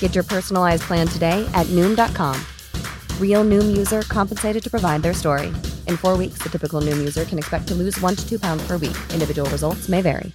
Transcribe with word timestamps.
Get 0.00 0.14
your 0.14 0.24
personalized 0.24 0.82
plan 0.82 1.06
today 1.06 1.48
at 1.54 1.66
Noom.com. 1.68 2.36
Real 3.18 3.44
Noom 3.44 3.76
user 3.76 4.02
compensated 4.02 4.62
to 4.62 4.70
provide 4.70 5.02
their 5.02 5.14
story. 5.14 5.52
In 5.86 5.96
four 5.96 6.18
weeks, 6.18 6.42
the 6.42 6.50
typical 6.50 6.82
Noom 6.82 6.98
user 6.98 7.24
can 7.24 7.38
expect 7.38 7.68
to 7.68 7.74
lose 7.74 7.98
one 8.02 8.16
to 8.16 8.28
two 8.28 8.38
pounds 8.38 8.62
per 8.66 8.76
week. 8.76 8.96
Individual 9.14 9.48
results 9.50 9.88
may 9.88 10.02
vary. 10.02 10.32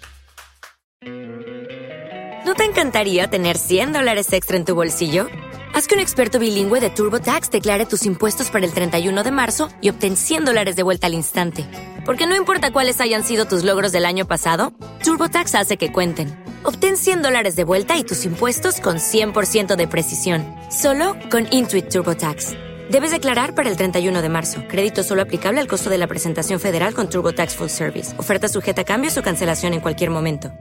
¿No 2.46 2.54
te 2.54 2.64
encantaría 2.64 3.28
tener 3.28 3.58
100 3.58 3.92
dólares 3.92 4.32
extra 4.32 4.56
en 4.56 4.66
tu 4.66 4.76
bolsillo? 4.76 5.26
Haz 5.74 5.88
que 5.88 5.96
un 5.96 6.00
experto 6.00 6.38
bilingüe 6.38 6.80
de 6.80 6.92
TurboTax 6.92 7.50
declare 7.50 7.88
tus 7.88 8.06
impuestos 8.06 8.52
para 8.52 8.66
el 8.66 8.72
31 8.72 9.24
de 9.24 9.32
marzo 9.32 9.68
y 9.82 9.90
obtén 9.90 10.16
100 10.16 10.46
dólares 10.46 10.76
de 10.76 10.84
vuelta 10.84 11.08
al 11.08 11.16
instante. 11.16 11.66
Porque 12.06 12.28
no 12.28 12.36
importa 12.36 12.72
cuáles 12.72 13.02
hayan 13.02 13.24
sido 13.24 13.46
tus 13.46 13.64
logros 13.64 13.92
del 13.92 14.06
año 14.06 14.28
pasado, 14.28 14.74
TurboTax 15.04 15.56
hace 15.56 15.78
que 15.78 15.92
cuenten. 15.92 16.45
Obtén 16.68 16.98
100 16.98 17.22
dólares 17.22 17.56
de 17.56 17.64
vuelta 17.64 17.96
y 17.96 18.04
tus 18.04 18.26
impuestos 18.26 18.80
con 18.80 18.98
100% 18.98 19.76
de 19.76 19.88
precisión, 19.88 20.44
solo 20.72 21.16
con 21.30 21.46
Intuit 21.52 21.90
TurboTax. 21.90 22.54
Debes 22.90 23.12
declarar 23.12 23.54
para 23.54 23.70
el 23.70 23.78
31 23.78 24.22
de 24.22 24.30
marzo. 24.30 24.62
Crédito 24.68 25.04
solo 25.04 25.22
aplicable 25.22 25.62
al 25.62 25.68
costo 25.68 25.90
de 25.92 26.00
la 26.00 26.08
presentación 26.08 26.60
federal 26.60 26.96
con 26.96 27.08
TurboTax 27.08 27.56
Full 27.56 27.70
Service. 27.70 28.14
Oferta 28.20 28.50
sujeta 28.50 28.82
a 28.82 28.84
cambios 28.84 29.16
o 29.18 29.22
cancelación 29.22 29.74
en 29.74 29.80
cualquier 29.80 30.10
momento. 30.10 30.52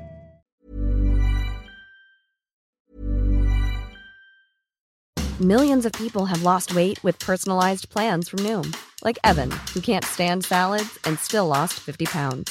Millions 5.41 5.87
of 5.87 5.93
people 5.93 6.27
have 6.27 6.43
lost 6.43 6.75
weight 6.75 7.03
with 7.03 7.19
personalized 7.19 7.89
plans 7.89 8.29
from 8.29 8.41
Noom, 8.41 8.75
like 9.03 9.19
Evan, 9.25 9.51
who 9.75 9.81
can't 9.81 10.05
stand 10.05 10.45
salads 10.45 10.99
and 11.07 11.19
still 11.19 11.47
lost 11.47 11.81
50 11.81 12.05
pounds. 12.05 12.51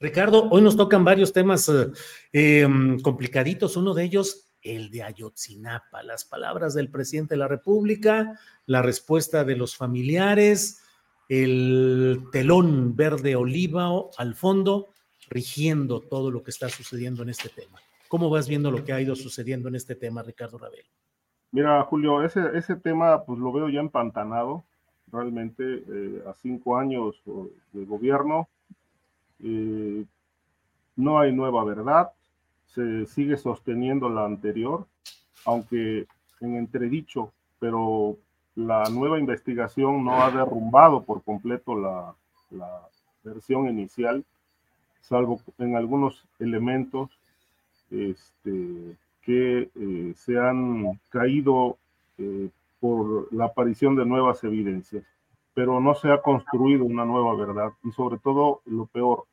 Ricardo, 0.00 0.48
hoy 0.50 0.62
nos 0.62 0.76
tocan 0.76 1.04
varios 1.04 1.32
temas 1.32 1.68
eh, 1.68 1.90
eh, 2.32 2.68
complicaditos. 3.02 3.76
Uno 3.76 3.94
de 3.94 4.04
ellos, 4.04 4.52
el 4.62 4.90
de 4.90 5.02
Ayotzinapa, 5.02 6.02
las 6.02 6.24
palabras 6.24 6.74
del 6.74 6.90
presidente 6.90 7.34
de 7.34 7.38
la 7.38 7.48
República, 7.48 8.38
la 8.66 8.82
respuesta 8.82 9.44
de 9.44 9.56
los 9.56 9.76
familiares, 9.76 10.82
el 11.28 12.24
telón 12.32 12.96
verde 12.96 13.36
oliva 13.36 13.90
al 14.18 14.34
fondo, 14.34 14.88
rigiendo 15.30 16.00
todo 16.00 16.30
lo 16.30 16.42
que 16.42 16.50
está 16.50 16.68
sucediendo 16.68 17.22
en 17.22 17.30
este 17.30 17.48
tema. 17.48 17.80
¿Cómo 18.08 18.28
vas 18.30 18.48
viendo 18.48 18.70
lo 18.70 18.84
que 18.84 18.92
ha 18.92 19.00
ido 19.00 19.16
sucediendo 19.16 19.68
en 19.68 19.76
este 19.76 19.94
tema, 19.94 20.22
Ricardo 20.22 20.58
Rabel? 20.58 20.84
Mira, 21.52 21.82
Julio, 21.84 22.22
ese, 22.22 22.76
tema 22.76 23.24
pues 23.24 23.38
lo 23.38 23.52
veo 23.52 23.68
ya 23.68 23.80
empantanado, 23.80 24.64
realmente 25.10 25.62
eh, 25.88 26.22
a 26.26 26.34
cinco 26.34 26.76
años 26.76 27.14
de 27.72 27.84
gobierno 27.84 28.48
eh, 29.44 30.04
no 30.96 31.18
hay 31.18 31.32
nueva 31.32 31.64
verdad, 31.64 32.12
se 32.66 33.06
sigue 33.06 33.36
sosteniendo 33.36 34.08
la 34.08 34.24
anterior, 34.24 34.86
aunque 35.44 36.06
en 36.40 36.56
entredicho, 36.56 37.32
pero 37.58 38.16
la 38.56 38.84
nueva 38.90 39.18
investigación 39.18 40.04
no 40.04 40.22
ha 40.22 40.30
derrumbado 40.30 41.02
por 41.02 41.22
completo 41.22 41.74
la, 41.76 42.14
versión 43.24 43.68
inicial, 43.68 44.22
salvo 45.00 45.40
en 45.58 45.76
algunos 45.76 46.26
elementos 46.38 47.10
este, 47.90 48.96
que 49.22 49.70
eh, 49.74 50.14
se 50.14 50.38
han 50.38 51.00
caído 51.08 51.78
eh, 52.18 52.50
por 52.80 53.32
la 53.32 53.46
aparición 53.46 53.96
de 53.96 54.04
nuevas 54.04 54.44
evidencias. 54.44 55.04
Pero 55.54 55.80
no 55.80 55.94
se 55.94 56.12
ha 56.12 56.20
construido 56.20 56.84
una 56.84 57.06
nueva 57.06 57.34
verdad 57.34 57.72
y 57.82 57.92
sobre 57.92 58.18
todo 58.18 58.60
lo 58.66 58.86
peor, 58.86 59.24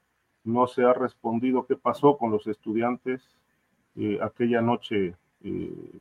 no 0.43 0.67
se 0.67 0.83
ha 0.83 0.93
respondido. 0.93 1.65
Qué 1.65 1.75
pasó 1.75 2.17
con 2.17 2.31
los 2.31 2.47
estudiantes 2.47 3.21
eh, 3.95 4.19
aquella 4.21 4.61
noche 4.61 5.15
eh, 5.43 5.99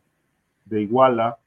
de 0.64 0.82
Iguala, 0.82 1.38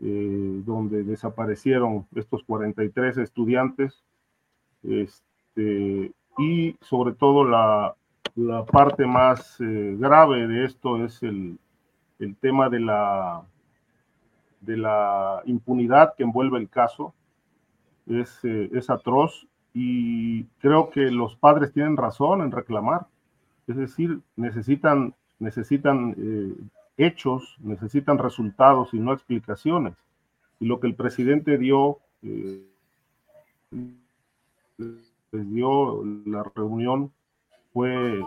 eh, 0.00 0.62
donde 0.64 1.02
desaparecieron 1.02 2.06
estos 2.14 2.42
43 2.44 3.18
estudiantes, 3.18 4.02
este, 4.82 6.12
y 6.38 6.76
sobre 6.80 7.14
todo 7.14 7.44
la, 7.44 7.94
la 8.34 8.64
parte 8.64 9.06
más 9.06 9.56
grave 9.58 10.46
de 10.46 10.64
esto 10.64 11.04
es 11.04 11.22
el, 11.22 11.58
el 12.18 12.36
tema 12.36 12.68
de 12.68 12.80
la, 12.80 13.42
de 14.60 14.76
la 14.76 15.42
impunidad 15.44 16.14
que 16.16 16.24
envuelve 16.24 16.58
el 16.58 16.68
caso. 16.68 17.14
Es, 18.06 18.44
es 18.44 18.90
atroz 18.90 19.46
y 19.74 20.44
creo 20.60 20.90
que 20.90 21.10
los 21.10 21.36
padres 21.36 21.72
tienen 21.72 21.96
razón 21.96 22.42
en 22.42 22.50
reclamar. 22.50 23.06
Es 23.66 23.76
decir, 23.76 24.20
necesitan, 24.36 25.14
necesitan 25.38 26.14
eh, 26.18 26.54
hechos, 26.96 27.56
necesitan 27.60 28.18
resultados 28.18 28.92
y 28.92 28.98
no 28.98 29.12
explicaciones. 29.12 29.94
Y 30.60 30.66
lo 30.66 30.78
que 30.80 30.88
el 30.88 30.94
presidente 30.94 31.58
dio, 31.58 31.98
eh, 32.22 32.62
dio 35.32 36.04
la 36.26 36.44
reunión 36.54 37.12
fue 37.72 38.20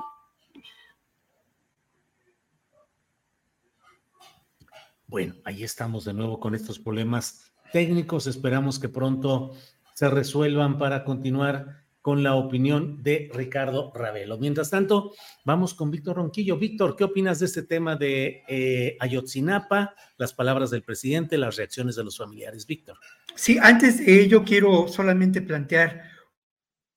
Bueno, 5.07 5.35
ahí 5.45 5.63
estamos 5.63 6.03
de 6.03 6.13
nuevo 6.13 6.39
con 6.39 6.56
estos 6.56 6.79
problemas 6.79 7.53
técnicos. 7.72 8.25
Esperamos 8.27 8.79
que 8.79 8.89
pronto 8.89 9.51
se 9.95 10.09
resuelvan 10.09 10.78
para 10.78 11.06
continuar 11.06 11.86
con 12.01 12.21
la 12.21 12.36
opinión 12.36 13.01
de 13.01 13.31
Ricardo 13.33 13.92
Ravelo. 13.95 14.38
Mientras 14.38 14.69
tanto, 14.69 15.13
vamos 15.44 15.74
con 15.74 15.89
Víctor 15.89 16.18
Ronquillo. 16.18 16.57
Víctor, 16.57 16.95
¿qué 16.95 17.06
opinas 17.06 17.39
de 17.39 17.47
este 17.47 17.63
tema 17.63 17.95
de 17.95 18.44
eh, 18.47 18.97
Ayotzinapa, 19.00 19.95
las 20.18 20.33
palabras 20.33 20.69
del 20.69 20.83
presidente, 20.83 21.38
las 21.38 21.56
reacciones 21.56 21.95
de 21.95 22.03
los 22.03 22.18
familiares? 22.18 22.68
Víctor. 22.68 22.97
Sí, 23.33 23.57
antes 23.59 24.01
eh, 24.01 24.27
yo 24.27 24.44
quiero 24.44 24.88
solamente 24.88 25.42
plantear 25.42 26.03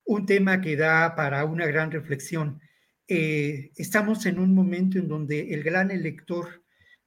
un 0.03 0.25
tema 0.25 0.59
que 0.61 0.75
da 0.75 1.15
para 1.15 1.45
una 1.45 1.65
gran 1.65 1.89
reflexión. 1.89 2.59
Eh, 3.07 3.71
estamos 3.77 4.25
en 4.25 4.39
un 4.39 4.53
momento 4.53 4.99
en 4.99 5.07
donde 5.07 5.53
el 5.53 5.63
gran 5.63 5.89
elector 5.89 6.63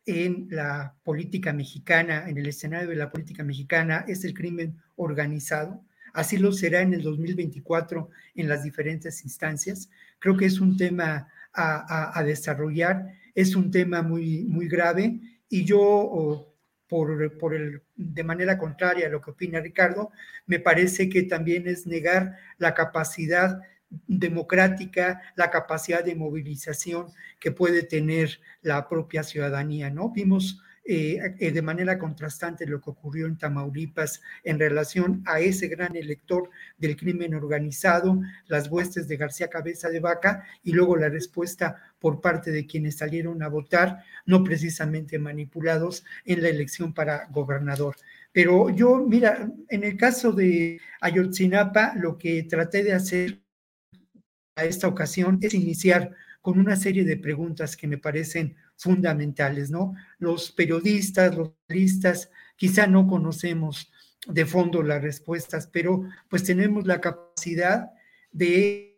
en 0.06 0.48
la 0.50 0.94
política 1.04 1.52
mexicana, 1.52 2.28
en 2.28 2.38
el 2.38 2.46
escenario 2.46 2.88
de 2.88 2.96
la 2.96 3.10
política 3.10 3.44
mexicana, 3.44 4.04
es 4.08 4.24
el 4.24 4.34
crimen 4.34 4.76
organizado. 4.96 5.84
Así 6.12 6.36
lo 6.36 6.52
será 6.52 6.80
en 6.80 6.92
el 6.92 7.02
2024 7.02 8.10
en 8.34 8.48
las 8.48 8.62
diferentes 8.62 9.24
instancias. 9.24 9.88
Creo 10.18 10.36
que 10.36 10.46
es 10.46 10.60
un 10.60 10.76
tema 10.76 11.28
a, 11.54 12.22
desarrollar, 12.24 13.14
es 13.34 13.54
un 13.54 13.70
tema 13.70 14.02
muy, 14.02 14.44
muy 14.44 14.68
grave 14.68 15.20
y 15.48 15.64
yo 15.64 16.54
por, 16.88 17.38
por 17.38 17.54
el, 17.54 17.82
de 17.96 18.24
manera 18.24 18.58
contraria 18.58 19.06
a 19.06 19.10
lo 19.10 19.20
que 19.20 19.30
opina 19.30 19.60
Ricardo, 19.60 20.10
me 20.46 20.58
parece 20.58 21.08
que 21.08 21.22
también 21.22 21.66
es 21.66 21.86
negar 21.86 22.36
la 22.58 22.74
capacidad 22.74 23.60
democrática, 24.06 25.20
la 25.36 25.50
capacidad 25.50 26.04
de 26.04 26.14
movilización 26.14 27.06
que 27.38 27.52
puede 27.52 27.82
tener 27.82 28.40
la 28.62 28.88
propia 28.88 29.22
ciudadanía, 29.22 29.90
¿no? 29.90 30.10
Vimos 30.10 30.62
eh, 30.84 31.52
de 31.52 31.62
manera 31.62 31.96
contrastante 31.96 32.66
lo 32.66 32.80
que 32.80 32.90
ocurrió 32.90 33.28
en 33.28 33.38
Tamaulipas 33.38 34.20
en 34.42 34.58
relación 34.58 35.22
a 35.26 35.38
ese 35.38 35.68
gran 35.68 35.94
elector 35.94 36.50
del 36.76 36.96
crimen 36.96 37.34
organizado, 37.34 38.20
las 38.48 38.68
huestes 38.68 39.06
de 39.06 39.16
García 39.16 39.48
Cabeza 39.48 39.90
de 39.90 40.00
Vaca 40.00 40.44
y 40.64 40.72
luego 40.72 40.96
la 40.96 41.08
respuesta 41.08 41.76
por 42.00 42.20
parte 42.20 42.50
de 42.50 42.66
quienes 42.66 42.96
salieron 42.96 43.44
a 43.44 43.48
votar, 43.48 44.02
no 44.26 44.42
precisamente 44.42 45.20
manipulados 45.20 46.04
en 46.24 46.42
la 46.42 46.48
elección 46.48 46.92
para 46.92 47.28
gobernador. 47.28 47.94
Pero 48.32 48.68
yo, 48.70 48.96
mira, 48.98 49.52
en 49.68 49.84
el 49.84 49.96
caso 49.96 50.32
de 50.32 50.80
Ayotzinapa, 51.00 51.94
lo 51.94 52.18
que 52.18 52.42
traté 52.42 52.82
de 52.82 52.94
hacer 52.94 53.40
a 54.56 54.64
esta 54.64 54.88
ocasión 54.88 55.38
es 55.42 55.54
iniciar 55.54 56.14
con 56.40 56.58
una 56.58 56.76
serie 56.76 57.04
de 57.04 57.16
preguntas 57.16 57.76
que 57.76 57.86
me 57.86 57.98
parecen 57.98 58.56
fundamentales, 58.76 59.70
¿no? 59.70 59.94
Los 60.18 60.52
periodistas, 60.52 61.36
los 61.36 61.52
periodistas, 61.66 62.30
quizá 62.56 62.86
no 62.86 63.06
conocemos 63.06 63.90
de 64.26 64.46
fondo 64.46 64.82
las 64.82 65.02
respuestas, 65.02 65.66
pero 65.66 66.04
pues 66.28 66.44
tenemos 66.44 66.86
la 66.86 67.00
capacidad 67.00 67.90
de 68.30 68.92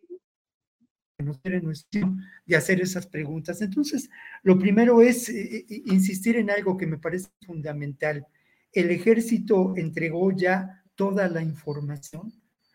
de 2.47 2.57
hacer 2.57 2.81
esas 2.81 3.07
preguntas. 3.07 3.61
Entonces, 3.63 4.11
lo 4.43 4.59
primero 4.59 5.01
es 5.01 5.29
eh, 5.29 5.65
eh, 5.69 5.83
insistir 5.87 6.37
en 6.37 6.51
algo 6.51 6.77
que 6.77 6.87
me 6.87 6.99
parece 6.99 7.29
fundamental. 7.47 8.27
¿El 8.73 8.91
ejército 8.91 9.75
entregó 9.77 10.33
ya 10.33 10.83
toda 10.95 11.29
la 11.29 11.43
información? 11.43 12.33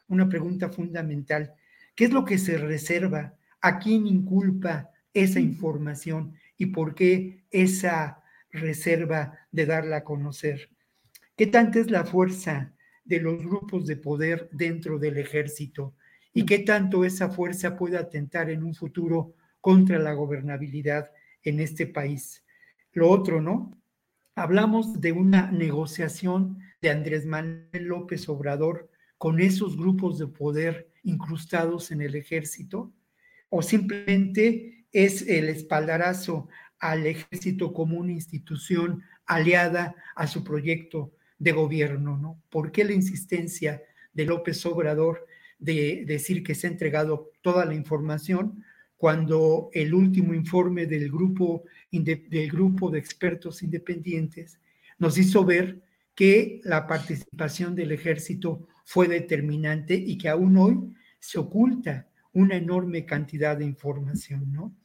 Una 0.08 0.28
pregunta 0.30 0.70
fundamental. 0.70 1.54
¿Qué 2.00 2.06
es 2.06 2.13
lo 2.13 2.24
que 2.24 2.38
se 2.38 2.57
reserva? 2.57 3.36
¿A 3.60 3.78
quién 3.78 4.07
inculpa 4.07 4.90
esa 5.13 5.42
información? 5.42 6.34
y 6.60 6.68
por 6.68 6.94
qué 6.94 7.46
esa 7.50 8.22
reserva 8.51 9.40
de 9.51 9.66
darla 9.66 9.98
a 9.98 10.04
conocer. 10.04 10.69
¿Qué 11.36 11.48
tanta 11.48 11.80
es 11.80 11.90
la 11.90 12.04
fuerza 12.04 12.74
de 13.06 13.19
los 13.22 13.44
grupos 13.44 13.88
de 13.88 13.96
poder 13.96 14.50
dentro 14.51 15.00
del 15.00 15.18
ejército? 15.18 15.96
¿Y 16.34 16.46
qué 16.46 16.60
tanto 16.60 17.06
esa 17.06 17.30
fuerza 17.30 17.75
puede 17.75 17.98
atentar 17.98 18.50
en 18.50 18.63
un 18.63 18.75
futuro 18.75 19.34
contra 19.62 19.98
la 19.98 20.13
gobernabilidad 20.13 21.12
en 21.44 21.62
este 21.62 21.88
país? 21.88 22.46
Lo 22.92 23.10
otro, 23.10 23.42
¿no? 23.42 23.78
Hablamos 24.36 25.00
de 25.00 25.13
una 25.13 25.50
negociación 25.51 26.60
de 26.81 26.92
Andrés 26.92 27.25
Manuel 27.25 27.86
López 27.86 28.28
Obrador 28.28 28.90
con 29.18 29.40
esos 29.40 29.78
grupos 29.78 30.19
de 30.19 30.28
poder 30.28 30.90
incrustados 31.10 31.92
en 31.92 32.02
el 32.02 32.16
ejército 32.16 32.94
o 33.50 33.62
simplemente 33.62 34.86
es 34.92 35.28
el 35.28 35.50
espaldarazo 35.50 36.48
al 36.80 37.06
ejército 37.06 37.74
como 37.74 37.98
una 37.98 38.12
institución 38.12 39.04
aliada 39.26 39.96
a 40.16 40.28
su 40.28 40.44
proyecto 40.44 41.14
de 41.38 41.52
gobierno, 41.52 42.18
¿no? 42.18 42.42
¿Por 42.50 42.72
qué 42.72 42.84
la 42.84 42.94
insistencia 42.94 43.82
de 44.14 44.26
López 44.26 44.66
Obrador 44.66 45.26
de 45.58 46.04
decir 46.06 46.44
que 46.44 46.56
se 46.56 46.68
ha 46.68 46.72
entregado 46.72 47.32
toda 47.42 47.66
la 47.66 47.76
información 47.76 48.64
cuando 48.98 49.70
el 49.74 49.94
último 49.94 50.34
informe 50.34 50.86
del 50.86 51.10
grupo, 51.10 51.64
del 51.92 52.52
grupo 52.52 52.90
de 52.90 53.00
expertos 53.00 53.64
independientes 53.64 54.60
nos 54.98 55.18
hizo 55.18 55.46
ver 55.46 55.82
que 56.19 56.60
la 56.66 56.86
participación 56.86 57.75
del 57.75 57.94
ejército 57.94 58.68
fue 58.83 59.07
determinante 59.07 59.94
y 59.94 60.18
que 60.18 60.27
aún 60.27 60.57
hoy 60.57 60.94
se 61.18 61.39
oculta 61.39 62.10
una 62.33 62.57
enorme 62.57 63.06
cantidad 63.06 63.56
de 63.56 63.63
información. 63.63 64.75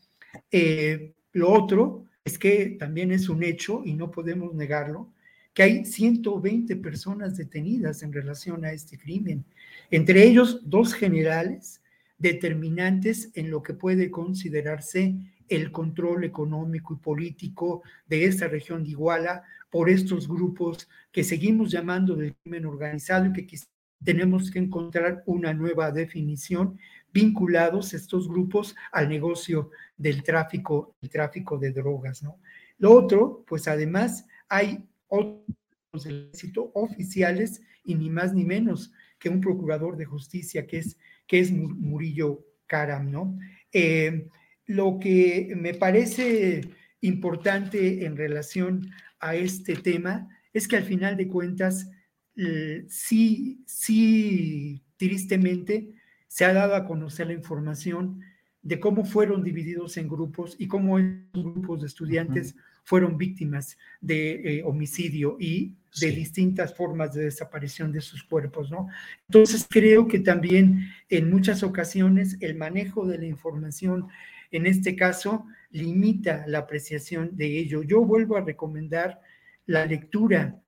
Eh, 0.49 1.13
lo 1.33 1.51
otro 1.51 2.05
es 2.25 2.39
que 2.39 2.77
también 2.79 3.11
es 3.11 3.29
un 3.29 3.43
hecho, 3.43 3.83
y 3.85 3.95
no 3.95 4.13
podemos 4.13 4.55
negarlo, 4.55 5.13
que 5.53 5.65
hay 5.65 5.85
120 5.85 6.77
personas 6.77 7.37
detenidas 7.37 8.05
en 8.05 8.13
relación 8.13 8.65
a 8.65 8.71
este 8.71 8.97
crimen, 8.97 9.45
entre 9.91 10.23
ellos 10.23 10.61
dos 10.63 10.95
generales 10.95 11.81
determinantes 12.17 13.33
en 13.35 13.51
lo 13.51 13.61
que 13.61 13.75
puede 13.75 14.09
considerarse 14.09 15.17
el 15.49 15.71
control 15.71 16.25
económico 16.25 16.95
y 16.95 16.97
político 16.97 17.83
de 18.07 18.25
esta 18.25 18.49
región 18.49 18.85
de 18.85 18.91
Iguala 18.91 19.43
por 19.71 19.91
estos 19.91 20.29
grupos 20.29 20.89
que 21.11 21.25
seguimos 21.25 21.71
llamando 21.71 22.15
del 22.15 22.35
crimen 22.37 22.67
organizado 22.67 23.27
y 23.27 23.47
que 23.47 23.59
tenemos 24.05 24.51
que 24.51 24.59
encontrar 24.59 25.23
una 25.27 25.55
nueva 25.55 25.91
definición, 25.91 26.79
vinculados 27.13 27.95
estos 27.95 28.29
grupos 28.29 28.77
al 28.93 29.09
negocio 29.09 29.71
del 29.97 30.23
tráfico, 30.23 30.97
el 31.01 31.09
tráfico 31.09 31.59
de 31.59 31.71
drogas, 31.71 32.23
¿no? 32.23 32.39
Lo 32.79 32.93
otro, 32.93 33.45
pues 33.47 33.67
además 33.69 34.27
hay 34.49 34.85
otros 35.09 36.07
éxito 36.07 36.71
oficiales 36.75 37.63
y 37.85 37.95
ni 37.95 38.11
más 38.11 38.35
ni 38.35 38.45
menos 38.45 38.93
que 39.19 39.29
un 39.29 39.41
procurador 39.41 39.97
de 39.97 40.05
justicia 40.05 40.67
que 40.67 40.79
es, 40.79 40.99
que 41.27 41.39
es 41.39 41.53
Murillo 41.53 42.45
Karam, 42.67 43.11
¿no? 43.11 43.39
Eh, 43.73 44.29
lo 44.67 44.99
que 44.99 45.53
me 45.57 45.75
parece 45.75 46.63
importante 47.01 48.05
en 48.07 48.17
relación 48.17 48.91
a 49.21 49.35
este 49.35 49.77
tema 49.77 50.29
es 50.53 50.69
que 50.69 50.77
al 50.77 50.85
final 50.85 51.17
de 51.17 51.29
cuentas, 51.29 51.91
eh, 52.37 52.85
sí, 52.89 53.63
sí, 53.67 54.83
tristemente, 54.97 55.91
se 56.29 56.45
ha 56.45 56.53
dado 56.53 56.75
a 56.75 56.87
conocer 56.87 57.27
la 57.27 57.35
información 57.35 58.21
de 58.63 58.81
cómo 58.81 59.05
fueron 59.05 59.45
divididos 59.45 59.97
en 59.99 60.09
grupos 60.09 60.57
y 60.59 60.67
cómo 60.69 60.99
esos 60.99 61.45
grupos 61.45 61.83
de 61.83 61.87
estudiantes 61.87 62.57
fueron 62.83 63.19
víctimas 63.19 63.79
de 64.01 64.59
eh, 64.59 64.63
homicidio 64.65 65.37
y 65.39 65.75
de 66.01 66.11
distintas 66.11 66.75
formas 66.75 67.15
de 67.15 67.25
desaparición 67.25 67.93
de 67.93 68.01
sus 68.01 68.25
cuerpos, 68.25 68.71
¿no? 68.71 68.89
Entonces 69.29 69.67
creo 69.69 70.09
que 70.09 70.19
también 70.19 70.89
en 71.09 71.31
muchas 71.31 71.63
ocasiones 71.63 72.37
el 72.41 72.57
manejo 72.57 73.07
de 73.07 73.19
la 73.19 73.27
información, 73.27 74.09
en 74.57 74.67
este 74.67 74.95
caso, 74.95 75.47
limita 75.71 76.45
la 76.47 76.61
apreciación 76.61 77.37
de 77.37 77.59
ello. 77.59 77.83
Yo 77.83 78.05
vuelvo 78.05 78.37
a 78.37 78.43
recomendar 78.43 79.21
la 79.67 79.85
lectura 79.85 80.61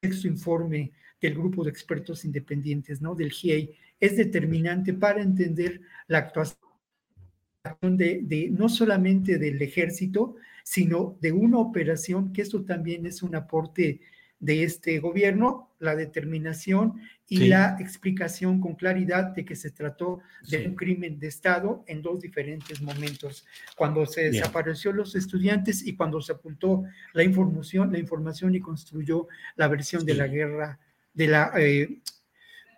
de 0.00 0.12
su 0.12 0.26
informe 0.26 0.92
del 1.20 1.34
grupo 1.34 1.64
de 1.64 1.70
expertos 1.70 2.24
independientes, 2.24 3.00
¿no? 3.00 3.14
Del 3.14 3.30
GIEI, 3.30 3.74
es 4.00 4.16
determinante 4.16 4.92
para 4.92 5.22
entender 5.22 5.80
la 6.06 6.18
actuación 6.18 6.58
de, 7.96 8.48
no 8.52 8.68
solamente 8.68 9.38
del 9.38 9.60
ejército, 9.60 10.36
sino 10.62 11.16
de 11.20 11.32
una 11.32 11.58
operación, 11.58 12.32
que 12.32 12.42
eso 12.42 12.64
también 12.64 13.06
es 13.06 13.22
un 13.22 13.34
aporte 13.34 14.00
de 14.38 14.64
este 14.64 14.98
gobierno, 14.98 15.70
la 15.78 15.96
determinación 15.96 17.00
y 17.28 17.48
la 17.48 17.76
explicación 17.80 18.60
con 18.60 18.74
claridad 18.74 19.24
de 19.34 19.44
que 19.44 19.56
se 19.56 19.70
trató 19.70 20.20
de 20.48 20.66
un 20.66 20.74
crimen 20.74 21.18
de 21.18 21.26
Estado 21.28 21.84
en 21.86 22.02
dos 22.02 22.20
diferentes 22.20 22.80
momentos, 22.80 23.46
cuando 23.76 24.06
se 24.06 24.30
desapareció 24.30 24.92
los 24.92 25.14
estudiantes 25.14 25.86
y 25.86 25.96
cuando 25.96 26.20
se 26.20 26.32
apuntó 26.32 26.84
la 27.14 27.24
información, 27.24 27.92
la 27.92 27.98
información 27.98 28.54
y 28.54 28.60
construyó 28.60 29.26
la 29.56 29.68
versión 29.68 30.04
de 30.04 30.14
la 30.14 30.26
guerra, 30.28 30.78
de 31.14 31.26
la 31.26 31.52
eh, 31.56 31.98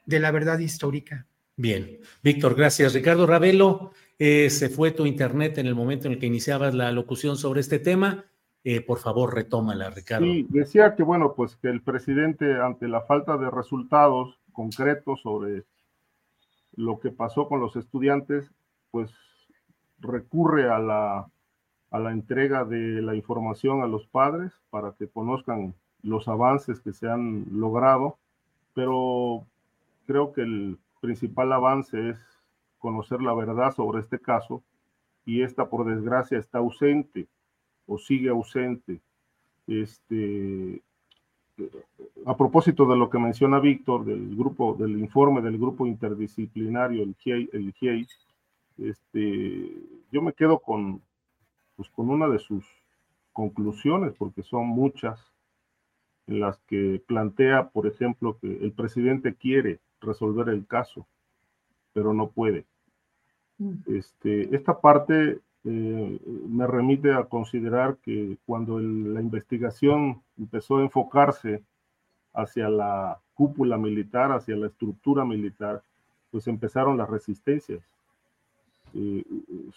de 0.06 0.20
la 0.20 0.30
verdad 0.30 0.58
histórica. 0.58 1.26
Bien, 1.56 1.98
Víctor, 2.22 2.54
gracias. 2.54 2.94
Ricardo 2.94 3.26
Ravelo, 3.26 3.92
eh, 4.18 4.48
se 4.48 4.68
fue 4.68 4.92
tu 4.92 5.06
internet 5.06 5.58
en 5.58 5.66
el 5.66 5.74
momento 5.74 6.06
en 6.06 6.14
el 6.14 6.18
que 6.18 6.26
iniciabas 6.26 6.72
la 6.72 6.90
locución 6.92 7.36
sobre 7.36 7.60
este 7.60 7.78
tema. 7.78 8.24
Eh, 8.64 8.80
por 8.80 8.98
favor, 8.98 9.34
retómala, 9.34 9.90
Ricardo. 9.90 10.26
Sí, 10.26 10.46
decía 10.50 10.94
que, 10.94 11.02
bueno, 11.02 11.34
pues 11.34 11.56
que 11.56 11.68
el 11.68 11.82
presidente, 11.82 12.60
ante 12.60 12.88
la 12.88 13.02
falta 13.02 13.36
de 13.36 13.50
resultados 13.50 14.38
concretos 14.52 15.22
sobre 15.22 15.64
lo 16.74 16.98
que 16.98 17.10
pasó 17.10 17.48
con 17.48 17.60
los 17.60 17.76
estudiantes, 17.76 18.52
pues 18.90 19.10
recurre 20.00 20.70
a 20.70 20.78
la, 20.78 21.30
a 21.90 21.98
la 21.98 22.12
entrega 22.12 22.64
de 22.64 23.00
la 23.02 23.14
información 23.14 23.82
a 23.82 23.86
los 23.86 24.06
padres 24.06 24.52
para 24.70 24.92
que 24.92 25.08
conozcan 25.08 25.74
los 26.02 26.28
avances 26.28 26.80
que 26.80 26.92
se 26.92 27.08
han 27.08 27.46
logrado, 27.50 28.18
pero 28.74 29.46
creo 30.06 30.32
que 30.32 30.42
el 30.42 30.78
principal 31.00 31.52
avance 31.52 32.10
es 32.10 32.18
conocer 32.78 33.20
la 33.20 33.34
verdad 33.34 33.72
sobre 33.72 34.00
este 34.00 34.18
caso 34.20 34.62
y 35.24 35.42
esta, 35.42 35.68
por 35.68 35.84
desgracia, 35.84 36.38
está 36.38 36.58
ausente 36.58 37.28
o 37.88 37.98
sigue 37.98 38.28
ausente. 38.28 39.00
Este, 39.66 40.80
a 42.24 42.36
propósito 42.36 42.86
de 42.86 42.96
lo 42.96 43.10
que 43.10 43.18
menciona 43.18 43.58
Víctor, 43.58 44.04
del 44.04 44.36
grupo, 44.36 44.76
del 44.78 44.98
informe 44.98 45.42
del 45.42 45.58
grupo 45.58 45.86
interdisciplinario, 45.86 47.02
el 47.02 47.16
GIEI, 47.16 47.50
el 47.52 47.74
este, 48.78 49.72
yo 50.12 50.22
me 50.22 50.32
quedo 50.34 50.60
con, 50.60 51.02
pues, 51.76 51.88
con 51.90 52.10
una 52.10 52.28
de 52.28 52.38
sus 52.38 52.64
conclusiones, 53.32 54.14
porque 54.16 54.42
son 54.42 54.66
muchas, 54.66 55.20
en 56.26 56.40
las 56.40 56.58
que 56.68 57.02
plantea, 57.06 57.70
por 57.70 57.86
ejemplo, 57.86 58.38
que 58.38 58.46
el 58.46 58.72
presidente 58.72 59.34
quiere 59.34 59.80
resolver 60.00 60.48
el 60.50 60.66
caso, 60.66 61.06
pero 61.92 62.12
no 62.12 62.28
puede. 62.30 62.66
Mm. 63.58 63.74
Este, 63.86 64.54
esta 64.54 64.80
parte 64.80 65.40
eh, 65.70 66.18
me 66.48 66.66
remite 66.66 67.12
a 67.12 67.24
considerar 67.24 67.98
que 67.98 68.38
cuando 68.46 68.78
la 68.78 69.20
investigación 69.20 70.22
empezó 70.38 70.78
a 70.78 70.82
enfocarse 70.82 71.62
hacia 72.32 72.70
la 72.70 73.18
cúpula 73.34 73.76
militar, 73.76 74.32
hacia 74.32 74.56
la 74.56 74.68
estructura 74.68 75.26
militar, 75.26 75.82
pues 76.30 76.46
empezaron 76.46 76.96
las 76.96 77.10
resistencias. 77.10 77.82
Eh, 78.94 79.22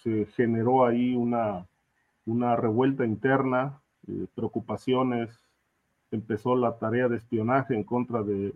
se 0.02 0.28
generó 0.28 0.86
ahí 0.86 1.14
una, 1.14 1.68
una 2.26 2.56
revuelta 2.56 3.06
interna, 3.06 3.82
eh, 4.08 4.28
preocupaciones, 4.34 5.30
empezó 6.10 6.56
la 6.56 6.78
tarea 6.78 7.10
de 7.10 7.18
espionaje 7.18 7.76
en 7.76 7.84
contra 7.84 8.24
de 8.24 8.54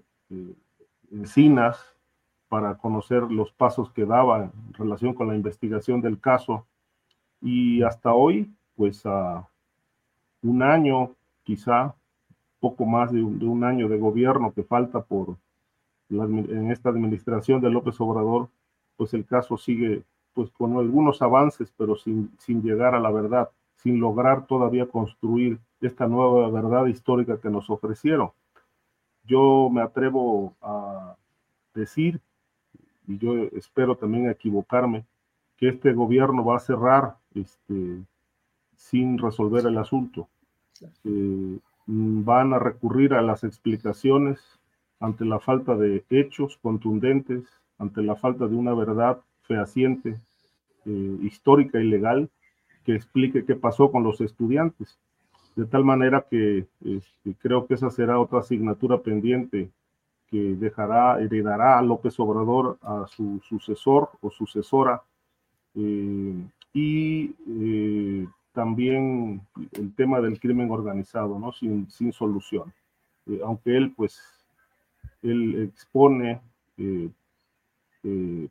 Encinas 1.12 1.84
para 2.48 2.76
conocer 2.76 3.24
los 3.24 3.52
pasos 3.52 3.92
que 3.92 4.06
daba 4.06 4.44
en 4.46 4.74
relación 4.74 5.14
con 5.14 5.28
la 5.28 5.36
investigación 5.36 6.00
del 6.00 6.20
caso. 6.20 6.66
Y 7.42 7.84
hasta 7.84 8.14
hoy, 8.14 8.52
pues 8.76 9.06
a 9.06 9.48
un 10.42 10.62
año, 10.62 11.12
quizá 11.44 11.96
poco 12.60 12.86
más 12.86 13.12
de 13.12 13.24
un, 13.24 13.64
año 13.64 13.88
de 13.88 13.98
gobierno 13.98 14.54
que 14.54 14.64
falta 14.64 15.02
por 15.02 15.38
en 16.10 16.72
esta 16.72 16.90
administración 16.90 17.62
de 17.62 17.70
López 17.70 18.00
Obrador, 18.00 18.50
pues 18.96 19.14
el 19.14 19.26
caso 19.26 19.58
sigue 19.58 20.04
pues 20.34 20.50
con 20.52 20.78
algunos 20.78 21.22
avances, 21.22 21.74
pero 21.78 21.96
sin, 21.96 22.32
sin 22.38 22.62
llegar 22.62 22.94
a 22.94 23.00
la 23.00 23.12
verdad, 23.12 23.50
sin 23.76 24.00
lograr 24.00 24.46
todavía 24.46 24.88
construir 24.88 25.60
esta 25.82 26.08
nueva 26.08 26.50
verdad 26.50 26.88
histórica 26.88 27.40
que 27.40 27.50
nos 27.50 27.70
ofrecieron. 27.70 28.32
Yo 29.24 29.70
me 29.72 29.82
atrevo 29.82 30.54
a 30.62 31.16
decir, 31.74 32.20
y 33.08 33.18
yo 33.18 33.36
espero 33.54 33.96
también 33.96 34.30
equivocarme, 34.30 35.06
que 35.58 35.70
este 35.70 35.94
gobierno 35.94 36.44
va 36.44 36.58
a 36.58 36.60
cerrar 36.60 37.16
este, 37.34 38.04
sin 38.76 39.18
resolver 39.18 39.66
el 39.66 39.78
asunto. 39.78 40.28
Eh, 41.04 41.60
van 41.88 42.54
a 42.54 42.60
recurrir 42.60 43.14
a 43.14 43.22
las 43.22 43.44
explicaciones 43.44 44.40
ante 45.00 45.26
la 45.26 45.40
falta 45.40 45.76
de 45.76 46.04
hechos 46.10 46.58
contundentes, 46.62 47.44
ante 47.78 48.02
la 48.02 48.16
falta 48.16 48.48
de 48.48 48.56
una 48.56 48.74
verdad 48.74 49.20
fehaciente, 49.44 50.20
eh, 50.86 51.18
histórica 51.22 51.80
y 51.80 51.86
legal, 51.86 52.30
que 52.84 52.96
explique 52.96 53.46
qué 53.46 53.56
pasó 53.56 53.92
con 53.92 54.04
los 54.04 54.22
estudiantes. 54.22 54.98
De 55.56 55.66
tal 55.66 55.84
manera 55.84 56.26
que 56.30 56.68
este, 56.84 57.36
creo 57.40 57.66
que 57.66 57.76
esa 57.76 57.90
será 57.90 58.20
otra 58.20 58.40
asignatura 58.40 59.02
pendiente 59.02 59.70
que 60.28 60.56
dejará, 60.56 61.20
heredará 61.22 61.80
a 61.80 61.82
López 61.82 62.20
Obrador 62.20 62.78
a 62.82 63.06
su 63.08 63.40
sucesor 63.48 64.10
o 64.22 64.30
sucesora. 64.30 65.02
Eh, 65.76 66.36
y 66.74 67.36
eh, 67.48 68.28
también 68.54 69.42
el 69.74 69.94
tema 69.96 70.22
del 70.22 70.40
crimen 70.40 70.72
organizado, 70.72 71.38
¿no? 71.40 71.52
Sin, 71.52 71.90
sin 71.90 72.12
solución. 72.12 72.74
Eh, 73.28 73.42
aunque 73.44 73.76
él, 73.76 73.94
pues, 73.96 74.22
él 75.22 75.70
expone 75.70 76.42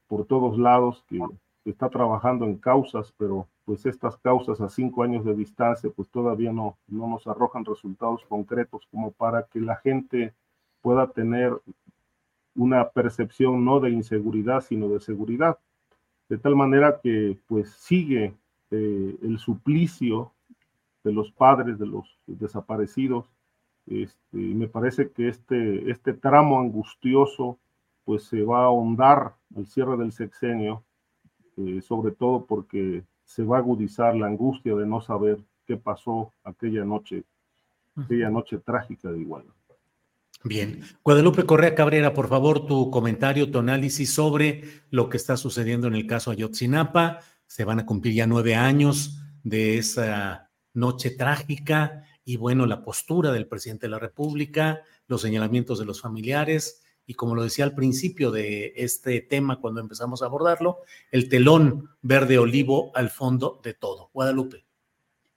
por 0.09 0.27
todos 0.27 0.59
lados 0.59 1.05
que 1.09 1.21
está 1.65 1.89
trabajando 1.89 2.45
en 2.45 2.57
causas, 2.57 3.13
pero 3.17 3.47
pues 3.65 3.87
estas 3.87 4.17
causas 4.17 4.61
a 4.61 4.69
cinco 4.69 5.03
años 5.03 5.25
de 5.25 5.35
distancia 5.35 5.91
pues 5.95 6.09
todavía 6.09 6.53
no, 6.53 6.77
no 6.89 7.07
nos 7.07 7.27
arrojan 7.27 7.65
resultados 7.65 8.25
concretos 8.29 8.87
como 8.91 9.13
para 9.13 9.45
que 9.45 9.61
la 9.61 9.77
gente 9.77 10.35
pueda 10.83 11.07
tener 11.07 11.53
una 12.55 12.89
percepción 12.91 13.65
no 13.65 13.81
de 13.81 13.91
inseguridad, 13.91 14.61
sino 14.61 14.89
de 14.89 15.01
seguridad. 15.01 15.59
De 16.29 16.39
tal 16.39 16.57
manera 16.57 17.01
que 17.03 17.39
pues 17.47 17.71
sigue 17.73 18.35
eh, 18.71 19.17
el 19.23 19.39
suplicio 19.39 20.33
de 21.05 21.13
los 21.13 21.31
padres 21.33 21.79
de 21.79 21.87
los 21.87 22.19
desaparecidos. 22.27 23.27
Este, 23.87 24.39
y 24.41 24.55
me 24.55 24.67
parece 24.67 25.11
que 25.11 25.29
este, 25.29 25.91
este 25.91 26.15
tramo 26.15 26.59
angustioso 26.59 27.59
pues 28.05 28.25
se 28.25 28.43
va 28.43 28.61
a 28.61 28.65
ahondar 28.65 29.35
al 29.57 29.67
cierre 29.67 29.97
del 29.97 30.13
sexenio, 30.13 30.83
eh, 31.57 31.81
sobre 31.83 32.13
todo 32.13 32.45
porque 32.45 33.05
se 33.25 33.45
va 33.45 33.57
a 33.57 33.61
agudizar 33.61 34.15
la 34.17 34.27
angustia 34.27 34.75
de 34.75 34.87
no 34.87 35.01
saber 35.01 35.39
qué 35.67 35.77
pasó 35.77 36.33
aquella 36.43 36.85
noche, 36.85 37.25
aquella 37.97 38.29
noche 38.29 38.59
trágica 38.59 39.11
de 39.11 39.21
Iguala. 39.21 39.51
Bien. 40.45 40.83
Guadalupe 41.03 41.47
Correa 41.47 41.75
Cabrera, 41.75 42.13
por 42.13 42.29
favor, 42.29 42.67
tu 42.67 42.91
comentario, 42.91 43.51
tu 43.51 43.59
análisis 43.61 44.13
sobre 44.13 44.83
lo 44.91 45.09
que 45.09 45.17
está 45.17 45.39
sucediendo 45.39 45.87
en 45.87 45.95
el 45.95 46.07
caso 46.07 46.31
Ayotzinapa. 46.31 47.21
Se 47.47 47.65
van 47.65 47.81
a 47.81 47.87
cumplir 47.87 48.13
ya 48.13 48.27
nueve 48.27 48.55
años 48.55 49.23
de 49.43 49.79
esa 49.79 50.51
noche 50.75 51.11
trágica 51.11 52.03
y 52.27 52.37
bueno, 52.37 52.67
la 52.67 52.83
postura 52.83 53.33
del 53.33 53.49
presidente 53.49 53.87
de 53.87 53.93
la 53.93 53.99
República, 53.99 54.83
los 55.07 55.23
señalamientos 55.23 55.79
de 55.79 55.87
los 55.87 56.03
familiares 56.03 56.83
y 57.07 57.15
como 57.15 57.35
lo 57.35 57.43
decía 57.43 57.65
al 57.65 57.75
principio 57.75 58.31
de 58.31 58.75
este 58.77 59.23
tema 59.23 59.61
cuando 59.61 59.81
empezamos 59.81 60.23
a 60.23 60.27
abordarlo, 60.27 60.81
el 61.11 61.31
telón 61.31 61.89
verde 62.03 62.39
olivo 62.39 62.93
al 62.95 63.09
fondo 63.09 63.61
de 63.63 63.73
todo. 63.73 64.11
Guadalupe. 64.13 64.67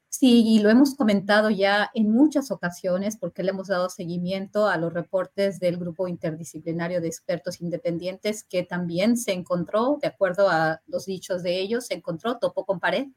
Sí, 0.10 0.44
y 0.48 0.60
lo 0.60 0.70
hemos 0.70 0.96
comentado 0.96 1.50
ya 1.50 1.92
en 1.94 2.12
muchas 2.12 2.50
ocasiones 2.50 3.18
porque 3.18 3.44
le 3.44 3.52
hemos 3.52 3.68
dado 3.68 3.90
seguimiento 3.90 4.68
a 4.68 4.78
los 4.78 4.94
reportes 4.94 5.60
del 5.60 5.78
grupo 5.78 6.08
interdisciplinario 6.08 7.02
de 7.02 7.08
expertos 7.08 7.62
independientes 7.62 8.44
que 8.44 8.64
también 8.64 9.18
se 9.18 9.34
encontró, 9.34 10.00
de 10.02 10.08
acuerdo 10.08 10.50
a 10.50 10.82
los 10.88 11.06
dichos 11.06 11.44
de 11.44 11.60
ellos, 11.60 11.88
se 11.88 11.96
encontró, 11.96 12.38
topó 12.38 12.66
con 12.66 12.80
pared 12.80 13.08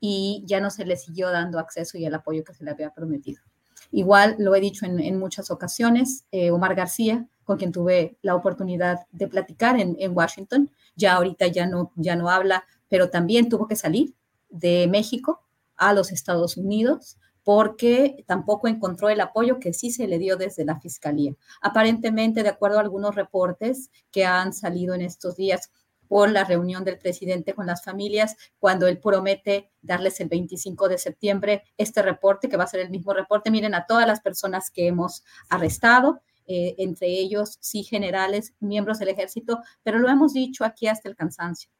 y 0.00 0.42
ya 0.46 0.60
no 0.60 0.70
se 0.70 0.84
le 0.84 0.96
siguió 0.96 1.30
dando 1.30 1.58
acceso 1.58 1.96
y 1.96 2.04
el 2.04 2.14
apoyo 2.14 2.44
que 2.44 2.52
se 2.52 2.62
le 2.62 2.70
había 2.70 2.90
prometido. 2.90 3.40
Igual 3.90 4.36
lo 4.38 4.54
he 4.54 4.60
dicho 4.60 4.84
en, 4.86 5.18
muchas 5.18 5.50
ocasiones, 5.50 6.26
eh, 6.30 6.50
Omar 6.50 6.74
García, 6.74 7.26
con 7.44 7.56
quien 7.56 7.72
tuve 7.72 8.18
la 8.22 8.34
oportunidad 8.34 9.06
de 9.12 9.28
platicar 9.28 9.78
en, 9.80 10.16
Washington, 10.16 10.70
ya 10.94 11.14
ahorita 11.14 11.46
ya 11.46 11.66
no, 11.66 11.90
ya 11.96 12.16
no 12.16 12.28
habla, 12.28 12.64
pero 12.88 13.08
también 13.08 13.48
tuvo 13.48 13.66
que 13.66 13.76
salir 13.76 14.14
de 14.50 14.86
México 14.88 15.43
a 15.76 15.92
los 15.92 16.12
Estados 16.12 16.56
Unidos 16.56 17.18
porque 17.42 18.24
tampoco 18.26 18.68
encontró 18.68 19.10
el 19.10 19.20
apoyo 19.20 19.60
que 19.60 19.74
sí 19.74 19.90
se 19.90 20.08
le 20.08 20.18
dio 20.18 20.36
desde 20.36 20.64
la 20.64 20.80
Fiscalía. 20.80 21.34
Aparentemente, 21.60 22.42
de 22.42 22.48
acuerdo 22.48 22.78
a 22.78 22.80
algunos 22.80 23.14
reportes 23.14 23.90
que 24.10 24.24
han 24.24 24.54
salido 24.54 24.94
en 24.94 25.02
estos 25.02 25.36
días, 25.36 25.70
por 26.08 26.30
la 26.30 26.44
reunión 26.44 26.84
del 26.84 26.98
presidente 26.98 27.54
con 27.54 27.66
las 27.66 27.82
familias, 27.82 28.36
cuando 28.58 28.86
él 28.86 28.98
promete 28.98 29.70
darles 29.82 30.20
el 30.20 30.28
25 30.28 30.88
de 30.88 30.98
septiembre 30.98 31.64
este 31.76 32.02
reporte, 32.02 32.48
que 32.48 32.56
va 32.56 32.64
a 32.64 32.68
ser 32.68 32.80
el 32.80 32.90
mismo 32.90 33.12
reporte. 33.12 33.50
Miren 33.50 33.74
a 33.74 33.86
todas 33.86 34.06
las 34.06 34.20
personas 34.20 34.70
que 34.70 34.86
hemos 34.86 35.24
arrestado, 35.48 36.20
eh, 36.46 36.74
entre 36.78 37.08
ellos, 37.08 37.58
sí, 37.60 37.82
generales, 37.84 38.54
miembros 38.60 38.98
del 38.98 39.08
ejército, 39.08 39.60
pero 39.82 39.98
lo 39.98 40.08
hemos 40.08 40.34
dicho 40.34 40.64
aquí 40.64 40.86
hasta 40.86 41.08
el 41.08 41.16
cansancio. 41.16 41.70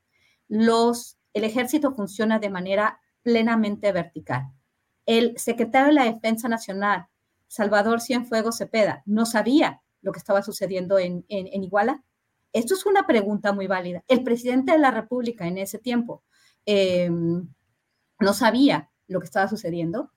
Los, 0.48 1.18
el 1.32 1.44
ejército 1.44 1.92
funciona 1.92 2.38
de 2.38 2.50
manera 2.50 2.98
plenamente 3.25 3.90
vertical. 3.90 4.52
El 5.04 5.37
secretario 5.37 5.88
de 5.88 5.95
la 5.95 6.04
Defensa 6.04 6.49
Nacional, 6.49 7.09
Salvador 7.49 8.00
Cienfuegos 8.00 8.59
Cepeda, 8.59 9.02
no 9.04 9.26
sabía 9.26 9.83
lo 10.02 10.12
que 10.12 10.19
estaba 10.19 10.43
sucediendo 10.43 11.00
en, 11.00 11.25
en 11.28 11.64
Iguala 11.64 12.04
esto 12.54 12.75
es 12.75 12.87
una 12.87 13.04
pregunta 13.04 13.52
muy 13.52 13.66
válida. 13.66 14.04
El 14.07 14.23
presidente 14.23 14.73
de 14.73 14.78
la 14.78 14.93
República 14.93 15.47
en 15.47 15.59
ese 15.59 15.78
tiempo 15.78 16.23
em, 16.64 17.49
no 18.21 18.33
sabía 18.33 18.90
lo 19.09 19.19
que 19.19 19.26
estaba 19.26 19.49
sucediendo, 19.49 20.12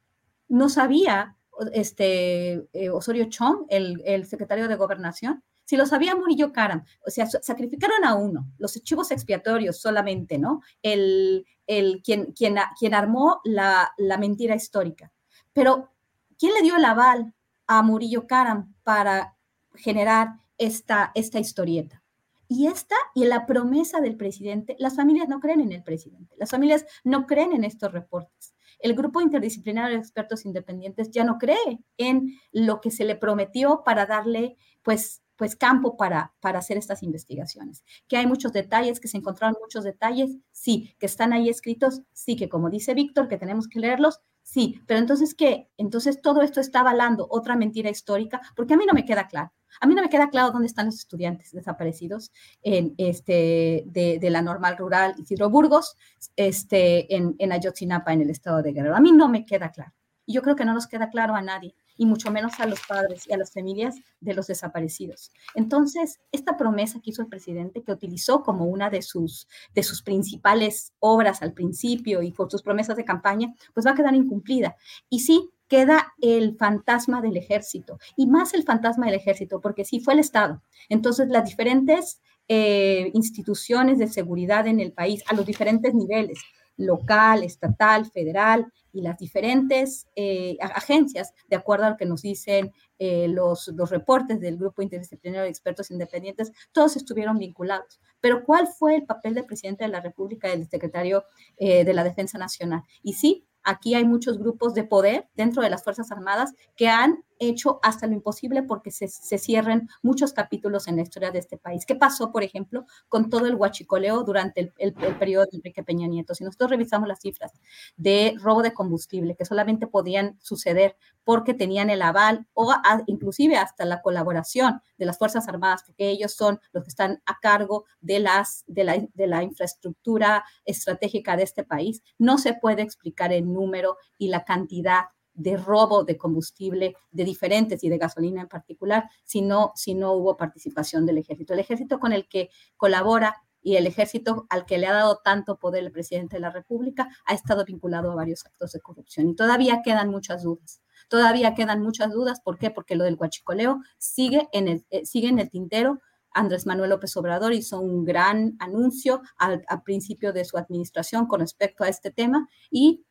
no 0.48 0.70
sabía 0.70 1.36
este, 1.74 2.70
eh, 2.74 2.90
Osorio 2.92 3.26
Chong, 3.26 3.66
el, 3.70 4.26
secretario 4.28 4.68
de 4.68 4.76
Gobernación, 4.76 5.44
si 5.67 5.75
lo 5.75 5.86
sabía 5.86 6.15
Murillo 6.15 6.53
Karam, 6.53 6.86
o 7.05 7.09
sea, 7.09 7.25
sacrificaron 7.25 8.05
a 8.05 8.15
uno, 8.15 8.50
los 8.57 8.77
archivos 8.77 9.12
expiatorios 9.12 9.81
solamente, 9.81 10.38
¿no? 10.38 10.62
El, 10.81 11.45
el 11.65 12.01
quien, 12.01 12.31
quien, 12.31 12.55
quien 12.79 12.93
armó 12.93 13.41
la, 13.43 13.91
la 13.97 14.17
mentira 14.17 14.55
histórica. 14.55 15.12
Pero, 15.51 15.91
¿quién 16.39 16.53
le 16.53 16.62
dio 16.62 16.77
el 16.77 16.86
aval 16.86 17.33
a 17.67 17.81
Murillo 17.81 18.27
Karam 18.27 18.75
para 18.83 19.36
generar 19.75 20.39
esta, 20.57 21.12
esta 21.15 21.38
historieta? 21.38 22.01
Y 22.47 22.67
esta 22.67 22.95
y 23.13 23.25
la 23.25 23.45
promesa 23.45 24.00
del 24.00 24.15
presidente, 24.15 24.77
las 24.79 24.95
familias 24.95 25.27
no 25.27 25.41
creen 25.41 25.59
en 25.59 25.74
el 25.74 25.83
presidente, 25.83 26.33
las 26.38 26.50
familias 26.50 26.86
no 27.03 27.27
creen 27.27 27.51
en 27.51 27.65
estos 27.65 27.91
reportes. 27.91 28.55
El 28.79 28.95
grupo 28.95 29.19
interdisciplinario 29.19 29.97
de 29.97 30.01
expertos 30.01 30.45
independientes 30.45 31.12
ya 31.12 31.25
no 31.25 31.38
cree 31.38 31.83
en 31.97 32.39
lo 32.53 32.79
que 32.79 32.89
se 32.89 33.03
le 33.03 33.17
prometió 33.17 33.83
para 33.83 34.05
darle, 34.05 34.55
pues, 34.81 35.24
pues 35.38 35.56
campo 35.56 35.96
para, 35.96 36.34
para 36.39 36.60
hacer 36.60 36.77
estas 36.77 37.03
investigaciones. 37.03 37.84
Que 38.08 38.17
hay 38.17 38.27
muchos 38.27 38.51
detalles, 38.51 39.00
que 39.00 39.08
se 39.08 39.17
encontraron 39.17 39.56
muchos 39.62 39.84
detalles, 39.84 40.38
sí, 40.51 40.96
que 41.00 41.06
están 41.06 41.32
ahí 41.34 41.50
escritos, 41.50 42.01
sí, 42.13 42.36
que 42.36 42.50
como 42.50 42.70
dice 42.70 42.94
Víctor, 42.94 43.27
que 43.27 43.38
tenemos 43.38 43.67
que 43.67 43.79
leerlos, 43.79 44.22
Sí, 44.48 44.79
pero 44.88 45.01
entonces, 45.01 45.36
¿qué? 45.36 45.70
Entonces 45.75 46.22
todo 46.22 46.41
esto 46.41 46.62
está 46.62 46.79
avalando 46.79 47.27
otra 47.29 47.58
mentira 47.58 47.89
histórica, 47.89 48.39
porque 48.56 48.75
a 48.75 48.77
mí 48.77 48.86
no 48.88 48.94
me 48.94 49.03
queda 49.03 49.27
claro. 49.27 49.51
A 49.82 49.88
mí 49.88 49.94
no 49.94 50.01
me 50.01 50.08
queda 50.08 50.29
claro 50.29 50.51
dónde 50.51 50.67
están 50.67 50.86
los 50.86 50.96
estudiantes 50.96 51.51
desaparecidos 51.51 52.32
en 52.63 52.96
este, 52.98 53.84
de, 53.88 54.29
la 54.29 54.41
normal 54.41 54.77
rural 54.77 55.15
Isidro 55.17 55.50
Burgos, 55.50 55.98
este, 56.38 57.13
en, 57.13 57.36
en 57.39 57.51
Ayotzinapa, 57.51 58.13
en 58.13 58.22
el 58.22 58.29
estado 58.29 58.62
de 58.62 58.72
Guerrero. 58.72 58.96
A 58.96 59.01
mí 59.01 59.12
no 59.12 59.27
me 59.27 59.46
queda 59.46 59.70
claro. 59.70 59.91
Y 60.25 60.32
yo 60.32 60.41
creo 60.41 60.56
que 60.56 60.63
no 60.63 60.74
nos 60.74 60.88
queda 60.88 61.10
claro 61.10 61.36
a 61.36 61.41
nadie 61.41 61.75
y 61.98 62.06
mucho 62.06 62.32
menos 62.32 62.60
a 62.60 62.66
los 62.66 62.80
padres 62.88 63.27
y 63.27 63.34
a 63.34 63.38
las 63.38 63.51
familias 63.51 63.96
de 64.20 64.34
los 64.34 64.48
desaparecidos. 64.48 65.32
Entonces, 65.56 66.20
esta 66.32 66.58
promesa 66.58 67.00
que 67.01 67.10
hizo 67.10 67.22
el 67.22 67.27
presidente, 67.27 67.84
que 67.84 67.92
utilizó 67.92 68.44
como 68.44 68.66
una 68.66 68.89
de 68.89 69.01
sus, 69.01 69.48
de 69.74 69.84
sus 69.84 70.01
principales 70.01 70.94
obras 71.00 71.42
al 71.42 71.54
principio 71.54 72.22
y 72.22 72.32
por 72.32 72.50
sus 72.51 72.62
promesas 72.62 72.98
de 72.98 73.06
campaña, 73.06 73.54
pues 73.74 73.86
va 73.86 73.92
a 73.92 73.96
quedar 73.96 74.16
incumplida. 74.16 74.75
Y 75.10 75.20
sí, 75.20 75.50
queda 75.68 76.13
el 76.22 76.56
fantasma 76.56 77.22
del 77.22 77.38
ejército, 77.38 78.00
y 78.16 78.27
más 78.27 78.54
el 78.54 78.63
fantasma 78.63 79.06
del 79.08 79.16
ejército, 79.16 79.60
porque 79.60 79.86
sí 79.86 80.00
fue 80.00 80.13
el 80.13 80.20
Estado. 80.20 80.62
Entonces, 80.89 81.27
las 81.27 81.46
diferentes 81.46 82.22
eh, 82.48 83.12
instituciones 83.13 84.00
de 84.00 84.08
seguridad 84.08 84.68
en 84.68 84.80
el 84.80 84.94
país, 84.94 85.24
a 85.27 85.34
los 85.34 85.46
diferentes 85.46 85.94
niveles, 85.94 86.39
local, 86.77 87.44
estatal, 87.44 88.06
federal 88.06 88.72
y 88.98 89.01
las 89.01 89.20
diferentes 89.20 90.08
eh, 90.16 90.58
agencias, 90.60 91.32
de 91.48 91.56
acuerdo 91.56 91.86
a 91.86 91.92
lo 91.92 91.98
que 91.98 92.08
nos 92.08 92.24
dicen 92.24 92.74
eh, 92.98 93.27
los, 93.27 93.68
los 93.68 93.92
reportes 93.92 94.39
del 94.39 94.58
Grupo 94.58 94.82
Interdisciplinario 94.82 95.44
de 95.44 95.50
Expertos 95.50 95.92
Independientes, 95.92 96.51
todos 96.72 96.96
estuvieron 96.98 97.38
vinculados. 97.38 98.01
Pero 98.20 98.44
¿cuál 98.44 98.66
fue 98.68 98.96
el 98.96 99.06
papel 99.06 99.36
del 99.36 99.46
presidente 99.46 99.84
de 99.84 99.92
la 99.92 100.01
República 100.01 100.50
del 100.50 100.68
secretario 100.68 101.25
eh, 101.58 101.86
de 101.86 101.94
la 101.94 102.04
Defensa 102.04 102.39
Nacional? 102.39 102.82
Y 103.04 103.13
sí, 103.13 103.46
aquí 103.67 103.95
hay 103.95 104.05
muchos 104.05 104.39
grupos 104.39 104.74
de 104.74 104.86
poder 104.86 105.27
dentro 105.36 105.62
de 105.62 105.69
las 105.69 105.83
Fuerzas 105.83 106.09
Armadas 106.12 106.53
que 106.77 106.88
han 106.88 107.25
hecho 107.38 107.79
hasta 107.83 108.07
lo 108.07 108.13
imposible 108.13 108.63
porque 108.63 108.91
se, 108.91 109.07
cierren 109.38 109.89
muchos 110.01 110.31
capítulos 110.31 110.88
en 110.88 110.95
la 110.95 111.01
historia 111.01 111.31
de 111.31 111.39
este 111.39 111.57
país. 111.57 111.86
¿Qué 111.86 111.95
pasó, 111.95 112.31
por 112.31 112.43
ejemplo, 112.43 112.86
con 113.09 113.29
todo 113.29 113.45
el 113.45 113.55
huachicoleo 113.55 114.24
durante 114.24 114.71
el, 114.77 114.93
periodo 114.93 115.45
de 115.51 115.57
Enrique 115.57 115.83
Peña 115.83 116.07
Nieto? 116.07 116.33
Si 116.33 116.45
nosotros 116.45 116.71
revisamos 116.71 117.09
las 117.09 117.19
cifras 117.19 117.51
de 117.97 118.36
robo 118.41 118.62
de 118.62 118.74
combustible, 118.74 119.36
que 119.36 119.45
solamente 119.45 119.86
podían 119.86 120.39
suceder 120.41 120.95
porque 121.27 121.53
tenían 121.53 121.89
el 121.89 122.03
aval 122.03 122.48
o 122.53 122.74
inclusive 123.05 123.57
hasta 123.57 123.84
la 123.84 124.01
colaboración 124.01 124.79
de 124.98 125.05
las 125.05 125.17
Fuerzas 125.17 125.50
Armadas, 125.50 125.84
porque 125.86 126.10
ellos 126.10 126.31
son 126.34 126.62
los 126.72 126.86
que 126.86 126.88
están 126.88 127.22
a 127.25 127.38
cargo 127.41 127.84
de, 128.00 128.22
las, 128.22 128.63
de, 128.65 128.86
la, 128.86 129.05
de 129.13 129.27
la 129.27 129.43
infraestructura 129.43 130.46
estratégica 130.63 131.36
de 131.36 131.43
este 131.43 131.65
país, 131.65 132.01
no 132.17 132.38
se 132.38 132.53
puede 132.53 132.81
explicar 132.81 133.34
el 133.34 133.51
número 133.51 133.98
y 134.17 134.29
la 134.29 134.46
cantidad 134.46 135.07
de 135.34 135.57
robo 135.57 136.05
de 136.05 136.15
combustible 136.15 136.96
de 137.12 137.25
diferentes 137.25 137.84
y 137.84 137.89
de 137.89 137.98
gasolina 137.98 138.39
en 138.39 138.48
particular, 138.48 139.10
si 139.25 139.41
no, 139.41 139.74
si 139.75 139.96
no 139.96 140.13
hubo 140.13 140.38
participación 140.38 141.05
del 141.05 141.17
ejército. 141.17 141.51
El 141.51 141.60
ejército 141.60 142.00
con 142.00 142.13
el 142.13 142.29
que 142.29 142.51
colabora 142.77 143.36
y 143.62 143.75
el 143.75 143.86
ejército 143.86 144.46
al 144.50 144.65
que 144.65 144.77
le 144.77 144.88
ha 144.88 144.93
dado 144.93 145.19
tanto 145.22 145.60
poder 145.60 145.84
el 145.84 145.91
presidente 145.91 146.38
de 146.38 146.39
la 146.39 146.51
República 146.51 147.10
ha 147.25 147.34
estado 147.34 147.65
vinculado 147.65 148.13
a 148.13 148.15
varios 148.15 148.46
actos 148.46 148.72
de 148.72 148.79
corrupción 148.79 149.27
y 149.27 149.36
todavía 149.36 149.81
quedan 149.84 150.10
muchas 150.10 150.43
dudas. 150.43 150.81
Todavía 151.08 151.54
quedan 151.56 151.82
muchas 151.82 152.12
dudas. 152.12 152.42
¿Por 152.42 152.58
qué? 152.58 152.72
Porque 152.72 152.96
lo 152.96 153.04
del 153.04 153.16
huachicoleo 153.16 153.82
sigue 153.98 154.48
en 154.52 154.68
el, 154.68 154.86
eh, 154.90 155.06
sigue 155.06 155.30
en 155.30 155.40
el 155.40 155.50
tintero. 155.50 156.02
Andrés 156.32 156.66
Manuel 156.66 156.92
López 156.92 157.16
Obrador 157.18 157.54
hizo 157.54 157.80
un 157.80 158.06
gran 158.06 158.56
anuncio 158.60 159.22
al, 159.38 159.64
al 159.68 159.84
principio 159.84 160.34
de 160.34 160.46
su 160.46 160.58
administración 160.58 161.26
con 161.26 161.40
respecto 161.40 161.84
a 161.84 161.90
este 161.90 162.12
tema 162.12 162.48
y 162.70 163.06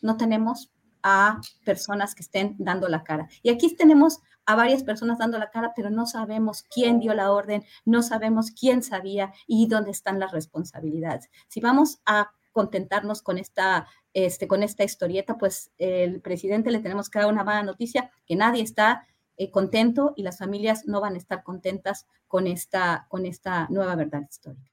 no 0.00 0.16
tenemos 0.16 0.70
a 1.02 1.40
personas 1.64 2.14
que 2.14 2.22
estén 2.22 2.56
dando 2.58 2.88
la 2.88 3.04
cara. 3.04 3.28
Y 3.42 3.50
aquí 3.50 3.74
tenemos 3.74 4.20
a 4.46 4.56
varias 4.56 4.82
personas 4.82 5.18
dando 5.18 5.38
la 5.38 5.50
cara, 5.50 5.72
pero 5.76 5.90
no 5.90 6.06
sabemos 6.06 6.64
quién 6.72 7.00
dio 7.00 7.14
la 7.14 7.32
orden, 7.32 7.64
no 7.84 8.02
sabemos 8.02 8.50
quién 8.50 8.82
sabía 8.82 9.32
y 9.46 9.68
dónde 9.68 9.90
están 9.90 10.18
las 10.18 10.32
responsabilidades. 10.32 11.28
Si 11.48 11.60
vamos 11.60 12.00
a 12.06 12.30
contentarnos 12.58 13.22
con 13.22 13.38
esta, 13.38 13.86
este, 14.12 14.48
con 14.48 14.64
esta 14.64 14.82
historieta, 14.82 15.38
pues 15.38 15.70
el 15.78 16.20
presidente 16.20 16.72
le 16.72 16.80
tenemos 16.80 17.08
que 17.08 17.20
dar 17.20 17.32
una 17.32 17.44
mala 17.44 17.62
noticia, 17.62 18.10
que 18.26 18.34
nadie 18.34 18.64
está 18.64 19.06
eh, 19.36 19.52
contento 19.52 20.12
y 20.16 20.24
las 20.24 20.38
familias 20.38 20.84
no 20.88 21.00
van 21.00 21.14
a 21.14 21.18
estar 21.18 21.44
contentas 21.44 22.08
con 22.26 22.48
esta, 22.48 23.06
con 23.10 23.26
esta 23.26 23.68
nueva 23.70 23.94
verdad 23.94 24.22
histórica. 24.28 24.72